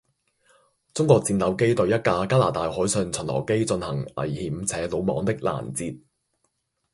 [0.95, 5.95] 中國戰鬥機對一架加拿大海上巡邏機進行「危險且魯莽」的攔截